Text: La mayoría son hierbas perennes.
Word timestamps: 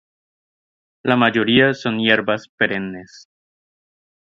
La 1.03 1.15
mayoría 1.15 1.75
son 1.75 1.99
hierbas 1.99 2.47
perennes. 2.57 3.27